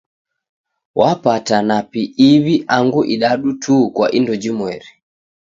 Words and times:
Wapata 0.99 1.57
napi 1.69 2.01
iw'i 2.29 2.55
angu 2.77 3.01
idadu 3.13 3.49
tu 3.63 3.75
kwa 3.95 4.07
indo 4.17 4.33
jimweri. 4.41 4.89